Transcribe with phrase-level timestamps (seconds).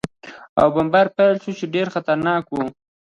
[0.59, 2.55] او بمبار پېل شو، چې ډېر خطرناک و.